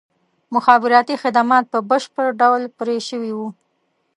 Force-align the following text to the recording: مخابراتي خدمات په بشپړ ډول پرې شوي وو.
مخابراتي 0.55 1.15
خدمات 1.23 1.65
په 1.73 1.79
بشپړ 1.89 2.27
ډول 2.41 2.63
پرې 2.77 2.97
شوي 3.07 3.31
وو. 3.37 3.47